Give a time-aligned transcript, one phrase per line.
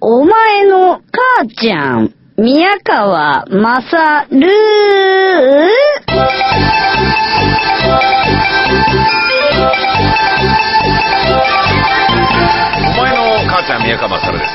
[0.00, 4.46] お前の母ちゃん、宮川まさる
[12.88, 14.50] お前の母ちゃん宮川勝です。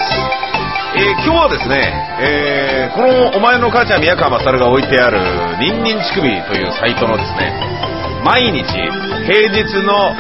[0.93, 5.19] えー今日はですね、えーこのお前の母ちゃん宮川勝が置いてある
[5.59, 7.53] ニンニン乳首というサイトのですね、
[8.23, 10.13] 毎日平日の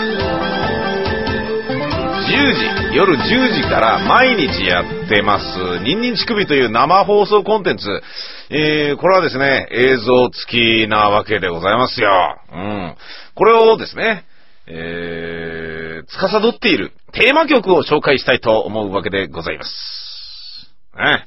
[2.31, 8.01] 10時、夜10時から毎日やってます、ニンニン乳首という生放送コンテンツ。
[8.49, 12.39] えーこれはですね、映像付きなわけでございますよ。
[12.53, 12.95] うん。
[13.35, 14.23] これをですね、
[14.65, 20.71] えー、司っているテーマ曲を紹介したいと思うわけでございます。
[20.95, 21.25] ね。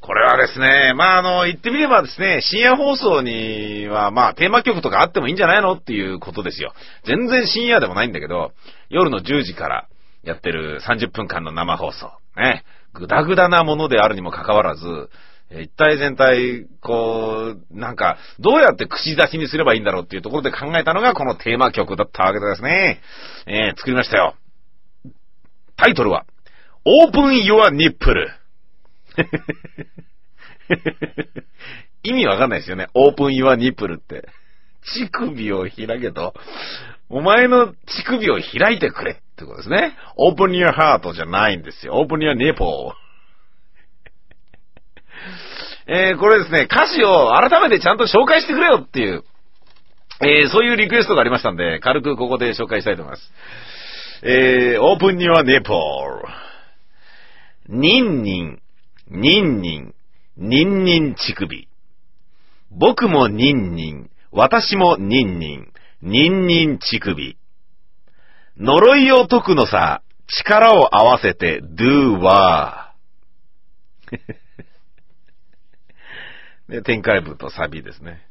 [0.00, 6.72] これはですね、まあ、あの、言ってみればですね、深夜放送には、まあ、テーマ曲とかあってもいいんじゃないのっていうことですよ。
[7.04, 8.52] 全然深夜でもないんだけど、
[8.88, 9.86] 夜の10時から
[10.22, 12.12] やってる30分間の生放送。
[12.36, 12.64] ね。
[12.94, 15.08] ぐだぐだなものであるにもかかわらず、
[15.50, 23.02] 一体全体、こう、なんか、どうやって口出しにすればいいんだろうっていうところで考えたのがこのテーマ曲だったわけですね。
[23.46, 24.34] えー作りましたよ。
[25.76, 26.24] タイトルは、
[26.86, 28.28] Open Your Nipple。
[32.04, 32.86] 意味わかんないですよね。
[32.94, 34.26] Open Your Nipple って。
[34.84, 36.32] 乳首を開けと。
[37.08, 39.96] お前の乳首を開いてくれってことですね。
[40.18, 41.94] Open Your Heart じゃないんですよ。
[41.94, 42.92] Open Your Nipple。
[45.86, 49.24] えー、これですね、歌詞を改めてちゃんと紹介してくれよっていう、
[50.20, 53.32] えー、そういうリクエストがありましたんで、軽くここで紹介したいと思います。
[54.22, 56.22] えー、Open Your Nipple。
[57.68, 58.62] ニンニン、
[59.08, 59.94] ニンニン、
[60.36, 61.68] ニンニン乳首。
[62.70, 67.36] 僕もニンニン、私もニンニン、ニンニン乳首。
[68.58, 72.92] 呪いを解くのさ、力を合わせて do は。
[76.68, 78.26] で、展開部とサビですね。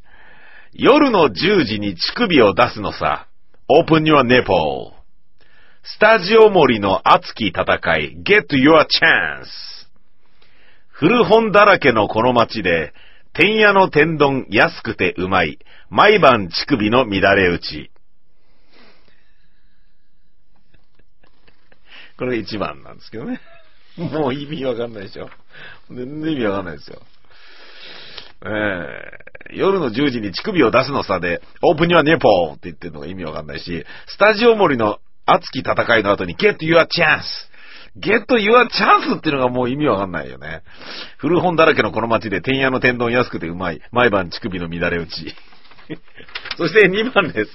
[0.73, 3.28] 夜の10時に乳首を出すのさ。
[3.69, 4.94] Open your nipple.
[5.84, 7.63] スタジオ森の熱き戦
[7.97, 8.17] い。
[8.23, 9.47] Get your chance.
[10.90, 12.94] 古本だらけのこの街で、
[13.34, 15.59] 天屋の天丼安くてうまい。
[15.90, 17.91] 毎晩乳首の乱れ打ち。
[22.17, 23.41] これ一番なんですけどね。
[23.97, 25.29] もう意味わかんないでしょ。
[25.89, 27.01] 全然意味わかんないですよ。
[28.45, 28.49] え
[29.17, 37.23] え夜の10時に乳首を出すのさで、オープンにはネポーって言ってるのが意味わかんないし、スタジオ森の熱き戦いの後に get your chance。
[37.99, 40.61] get your chance っていうのがもう意味わかんないよね。
[41.17, 43.81] 古本だらけのこの街で天屋の天丼安くてうまい。
[43.91, 45.35] 毎晩乳首の乱れ打ち。
[46.57, 47.51] そして2番です。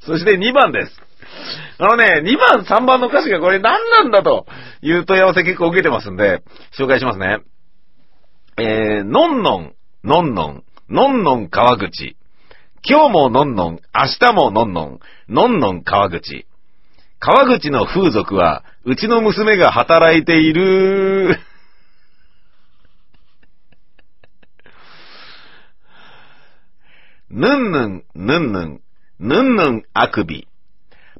[0.00, 1.02] そして2番です。
[1.78, 4.46] あのね、2番、3番の歌詞がこれ何なんだと
[4.82, 6.42] いう問い合わせ結構受けてますんで、
[6.78, 7.40] 紹介しますね。
[8.56, 9.74] えー、のんのん、
[10.04, 12.16] のんのん、のんのん川口。
[12.82, 16.46] 今日ものんのん、明日ものんのん、のんのん川口。
[17.18, 21.38] 川口の風俗は、うちの娘が働いている。
[27.30, 28.80] ぬんぬん、ぬんぬん、
[29.20, 30.48] ぬんぬんあくび。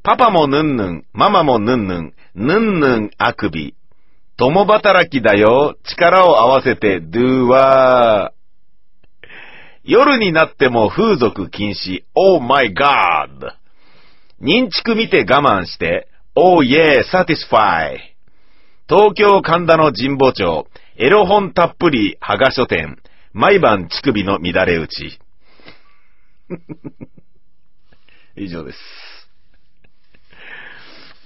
[0.03, 3.75] パパもぬんぬん、ママもぬんぬん、ぬんぬんあくび。
[4.38, 5.77] 共働きだよ。
[5.84, 8.33] 力を合わせて、do は。
[9.84, 12.05] 夜になっても風俗禁止。
[12.15, 13.53] Oh my god!
[14.41, 16.09] 認知区見て我慢して。
[16.34, 17.99] Oh yeah, satisfy!
[18.89, 20.66] 東京神田の神保町。
[20.97, 22.97] エロ本たっぷり、羽賀書店。
[23.34, 25.21] 毎晩乳首の乱れ打ち。
[28.37, 29.09] 以上です。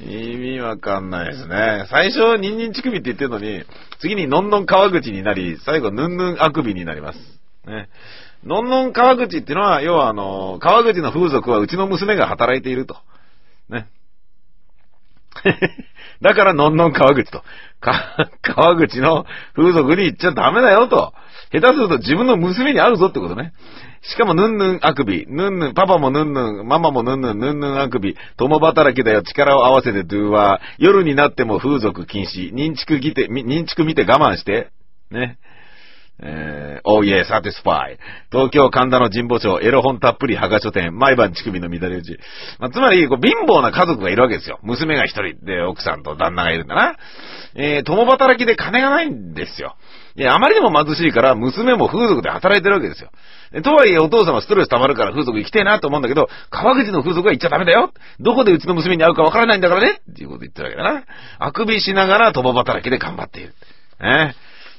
[0.07, 1.87] 意味わかんないですね。
[1.91, 3.65] 最初、ニンニン乳首って言ってるのに、
[4.01, 7.19] 次にのんのん川口になり、最後、ぬんぬんあくびになります。
[7.67, 7.89] ね。
[8.45, 12.97] のんのん川口っていうのは、要はあの、川口の風俗はうちの娘が働いていると。
[13.71, 13.89] ね。
[16.23, 17.43] だから、のんのん川口と。
[17.81, 21.13] か、 川口の風俗に行っちゃダメだよと。
[21.53, 23.53] 下手すると自分の娘に会うぞってことね。
[24.03, 25.27] しかも、ぬんぬんあくび。
[25.29, 28.17] ぬんぬん、パパもぬんぬん、ママもぬんぬん、ぬんぬんあくび。
[28.37, 30.61] 共働きだよ、力を合わせてドゥーは。
[30.79, 32.53] 夜になっても風俗禁止。
[32.53, 34.69] 認知区見て、認知区見て我慢して。
[35.11, 35.39] ね。
[36.23, 37.97] えー、oh yeah, satisfy.
[38.31, 42.19] 東京神田の神保町、エロ本たっぷり羽賀書店、毎晩乳首の乱れ打ち。
[42.61, 44.61] まあ、つまり、こう、貧乏な家族がいるわけですよ。
[44.63, 46.97] 娘が一人で奥さんと旦那がいるんだな。
[47.57, 49.77] えー、共働きで金がないんですよ。
[50.17, 53.11] いや、あまりにも貧しいから、娘も風俗で働いてるわけですよ。
[53.63, 57.93] とはいえ、お父さんはストレス溜まるから風俗行きてえなと思うんだけど、川口の風俗は行っちゃダメだよ。
[58.21, 60.01] どこでうちの娘に会うかわからないんだからね。
[60.13, 61.05] っていうこと言ってるわけだな。
[61.39, 63.55] あくびしながら共働きで頑張っている。
[64.01, 64.35] ね。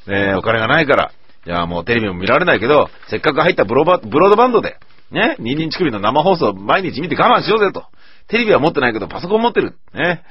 [0.07, 1.11] えーお金がないから、
[1.45, 4.77] いや、もうテレビも見られないけど、せっかく入ったブロバブロードバンドで、
[5.11, 7.85] ね、ニンニン乳首の生放送毎日見て我慢しようぜと。
[8.27, 9.77] テレビは持ってないけど、パソコン持ってる。
[9.93, 10.23] ね。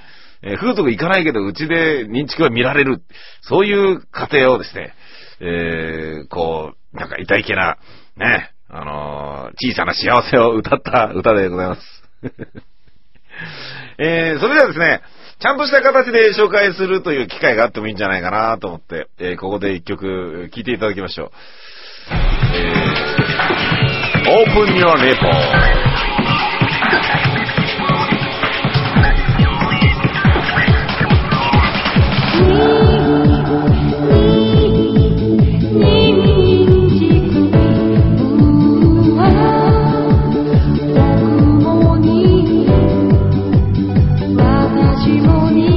[0.42, 3.02] えー風俗行かないけど、うちで認知は見られる。
[3.42, 4.92] そういう家庭をですね、
[5.40, 7.78] えー、こう、なんか痛いけな、
[8.16, 11.82] ね、あのー小さな幸せを歌った歌でございます。
[13.98, 15.02] えー、それではですね、
[15.44, 21.30] ちゃんとした形で紹介するという機会があってもいいんじゃないかなと思って、えーここで一曲聴いていただきましょう。
[22.54, 25.93] えー、Open Your Nipple
[45.06, 45.73] 力も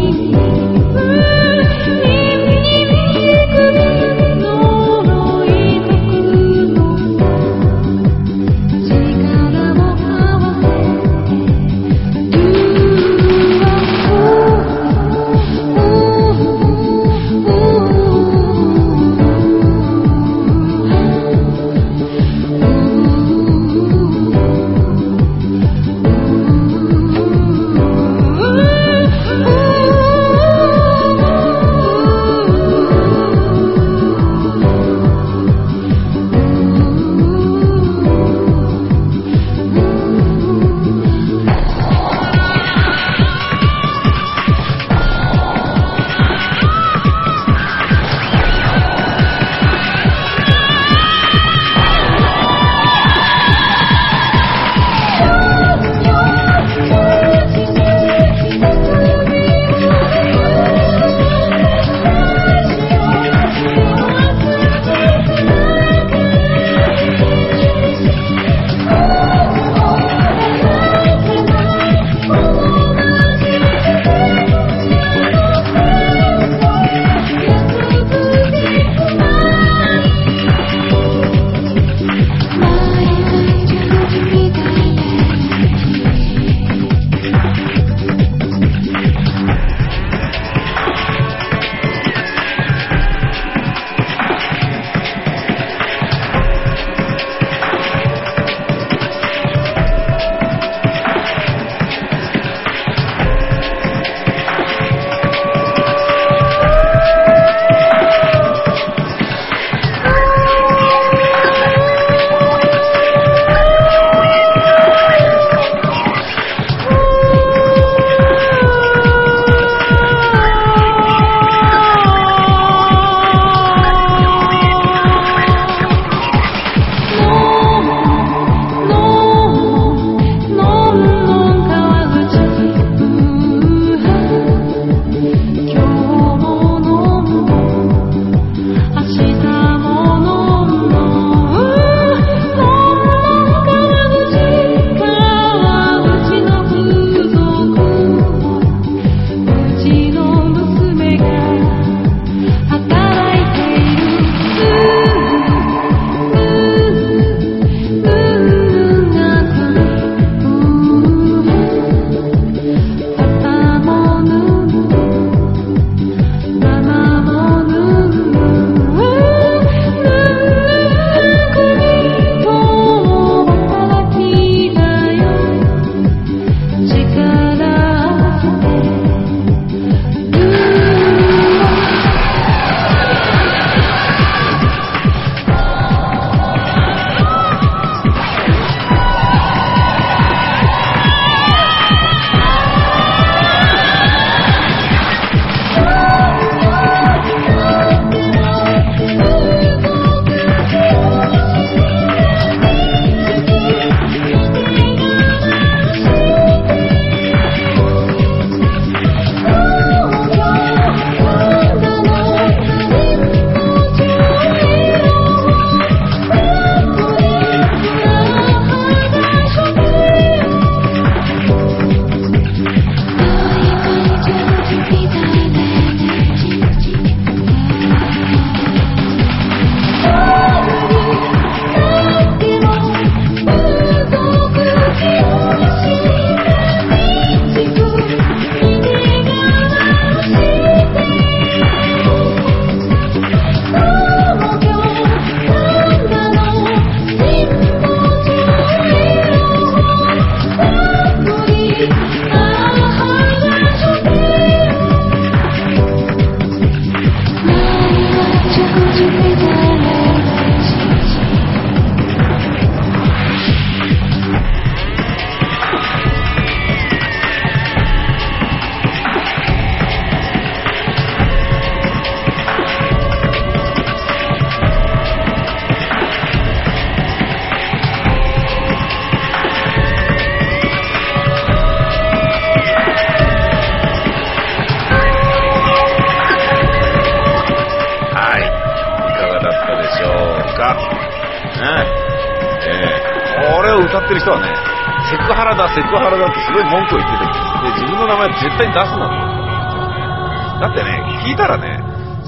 [295.58, 300.60] だ、セクハラだってすごい文句を言ってて、で自分の名前絶対に出すな。
[300.62, 301.82] だってね、聞いたらね、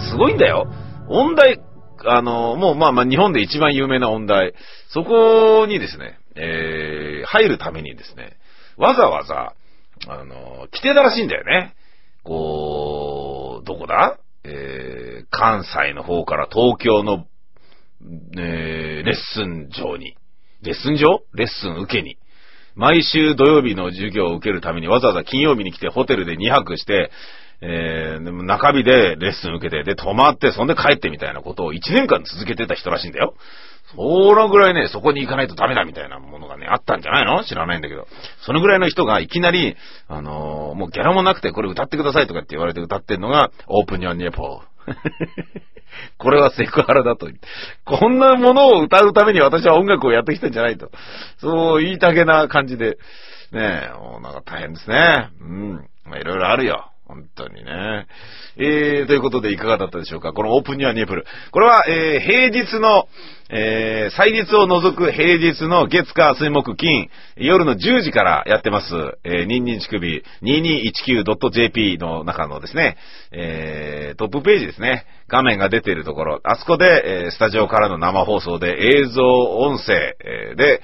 [0.10, 0.68] すごいんだよ。
[1.08, 1.60] 音大、
[2.06, 4.54] あの、もうまあまあ日本で一番有名な音大、
[4.90, 8.38] そこにですね、えー、入るためにですね、
[8.78, 9.54] わざわざ、
[10.08, 11.76] あの、来てたらしいんだよね。
[12.24, 14.18] こう、どこだ？
[14.46, 17.26] えー、関西の方から東京の、
[18.38, 20.16] えー、レッスン場に、
[20.62, 21.20] レッスン場？
[21.34, 22.18] レッスン受けに、
[22.76, 27.12] 毎週土曜日の授業を受けるためにわざわざ金曜日に来てホテルで2泊して、
[27.62, 33.34] えー、でも中日でレッスン受けて、で、泊まって、そんで帰ってみたいなことを1年間続けてた人らしいんだよ。
[33.96, 37.44] そのぐらいね、そこに行かないとダメだみたいなものがね、あったんじゃないの？
[37.44, 38.08] 知らないんだけど。
[38.46, 39.76] そのぐらいの人がいきなり、
[40.08, 44.79] あのー、もうギャラもなくてこれ歌ってくださいとかって言われて歌ってんのが、オープニョンニェポー。
[46.18, 47.28] これはセクハラだと。
[47.86, 50.92] こんなものを歌うために私は音楽をやってきたんじゃないと。
[51.38, 52.98] そう言いたげな感じで。
[53.52, 55.30] ねえ、もうなんか大変ですね。
[55.42, 55.90] うん。
[56.06, 56.89] まあいろいろあるよ。
[57.10, 58.06] 本当にね。
[58.58, 60.32] えー、ということでいかがだったでしょうか？
[60.32, 61.26] このオープンにはニエプル。
[61.52, 63.08] これは、えー、平日の、
[63.50, 72.96] えー、祭日を除く平日の月火水木金、夜の10時からやってます、えー、ニンニン乳首 2219.jp の中のですね、
[73.32, 75.08] えー、トップページですね。
[75.28, 78.68] 画面が出ているところ、あそこで、えー、スタジオからの生放送で
[79.02, 80.82] 映像、音声、えー、で、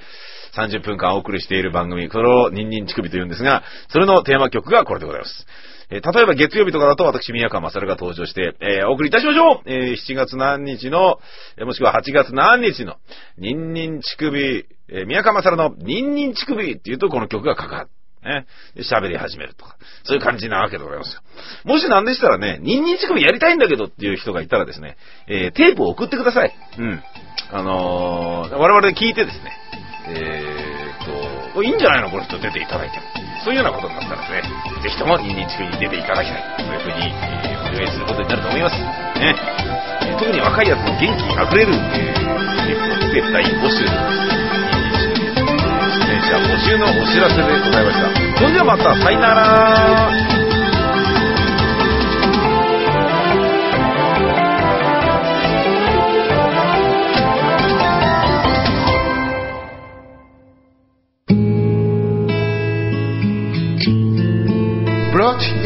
[0.56, 5.46] 30分間お送りしている番組、これをニンニン乳首と言うんですが、それのテーマ曲がこれでございます。
[5.90, 11.18] えー、例えば月曜日とかだと私、宮川勝が登場して、えー、お送りいたしましょうえー、7月何日の、
[11.58, 12.96] えもしくは8月何日の、
[13.38, 17.88] ニンニン乳首、え宮川勝のニンニン乳首っていうとこの曲がかかる。
[18.26, 18.46] ね。
[18.78, 19.76] 喋り始めるとか。
[20.04, 21.22] そういう感じなわけでございますよ。
[21.64, 24.96] もしなんでしたらね、ニンニン乳首やりたいんだけどっていう人がいたらですね、
[25.28, 26.52] えー、テープを送ってください。
[26.78, 27.02] うん。
[27.52, 29.52] あのー、我々で聞いてですね、
[30.08, 32.10] えー、っと、いいんじゃないの？
[32.10, 33.25] この人出ていただいても。
[33.46, 34.42] そういうようなことになったらですね、
[34.82, 36.42] ぜひともニンニン地区に出ていただきたい。
[36.58, 38.74] そういうふうに、えー、お願いすることになると思います。
[38.74, 39.38] ね。
[40.02, 43.86] えー、特に若いやつも元気あふれる、えー、リップステ大募集。
[43.86, 43.94] 出
[46.10, 48.10] 演者募集のお知らせでございました。
[48.36, 50.45] それではまた、さよなら。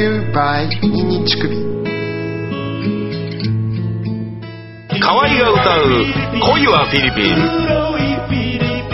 [0.00, 0.06] ニ
[0.88, 1.44] ニン乳首。
[4.98, 6.06] 河合が歌う
[6.40, 7.36] 「恋はフィリピン」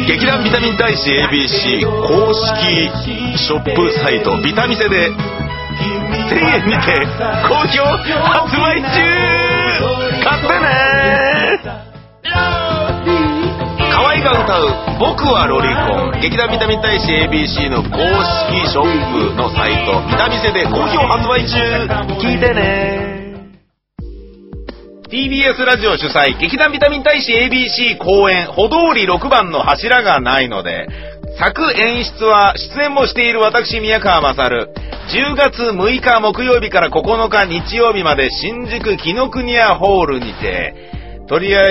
[0.04, 2.90] 劇団ビタミン大使 ABC 公式
[3.38, 5.14] ショップサイトビタミセで1000
[6.56, 7.06] 円にて
[7.46, 8.88] 好評発売中。
[10.25, 11.95] 買ってね
[14.26, 17.99] が歌う「僕はロリコン」劇団ビタミン大使 ABC の公
[18.50, 20.02] 式ショップのサイト。
[20.09, 21.59] ビタミセで好評発売中。
[22.18, 23.16] 聞いてね。
[25.09, 26.37] TBS ラジオ主催。
[26.40, 28.47] 劇団ビタミン大使 ABC 公演。
[28.49, 30.88] 歩道り6番の柱がないので。
[31.38, 34.71] 作演出は出演もしている私宮川勝。
[35.09, 40.95] 10月6日木曜日から9日日曜日まで新宿紀ノ国屋ホールにて。
[41.28, 41.64] 取り合い、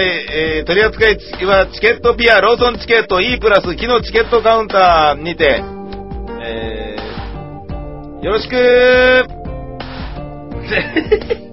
[0.57, 5.63] えー、取り扱いはチケットピア、ローソンチケット E プラス、木のチケットカウンターにて、
[6.41, 9.35] えー、よろしくー。